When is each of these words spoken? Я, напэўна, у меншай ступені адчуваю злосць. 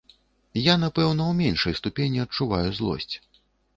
Я, 0.73 0.77
напэўна, 0.85 1.27
у 1.33 1.37
меншай 1.41 1.77
ступені 1.81 2.19
адчуваю 2.27 2.67
злосць. 2.79 3.15